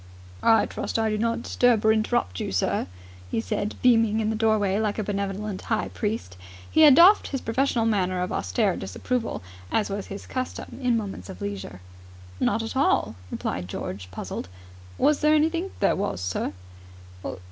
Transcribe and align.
"I 0.41 0.65
trust 0.65 0.97
I 0.97 1.11
do 1.11 1.17
not 1.19 1.43
disturb 1.43 1.85
or 1.85 1.91
interrupt 1.93 2.39
you, 2.39 2.51
sir," 2.51 2.87
he 3.29 3.39
said, 3.39 3.75
beaming 3.83 4.19
in 4.19 4.31
the 4.31 4.35
doorway 4.35 4.79
like 4.79 4.97
a 4.97 5.03
benevolent 5.03 5.61
high 5.61 5.89
priest. 5.89 6.37
He 6.71 6.81
had 6.81 6.95
doffed 6.95 7.27
his 7.27 7.39
professional 7.41 7.85
manner 7.85 8.19
of 8.23 8.31
austere 8.31 8.75
disapproval, 8.75 9.43
as 9.71 9.91
was 9.91 10.07
his 10.07 10.25
custom 10.25 10.79
in 10.81 10.97
moments 10.97 11.29
of 11.29 11.39
leisure. 11.39 11.81
"Not 12.39 12.63
at 12.63 12.75
all," 12.75 13.13
replied 13.29 13.67
George, 13.67 14.09
puzzled. 14.09 14.49
"Was 14.97 15.19
there 15.19 15.35
anything...?" 15.35 15.69
"There 15.81 15.95
was, 15.95 16.19
sir." 16.19 16.51